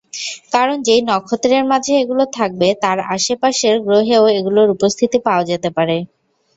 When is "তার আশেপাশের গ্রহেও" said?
2.83-4.23